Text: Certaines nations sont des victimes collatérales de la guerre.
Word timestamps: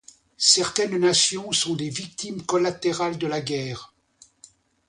Certaines 0.39 0.97
nations 0.97 1.51
sont 1.51 1.75
des 1.75 1.91
victimes 1.91 2.41
collatérales 2.41 3.19
de 3.19 3.27
la 3.27 3.39
guerre. 3.39 3.93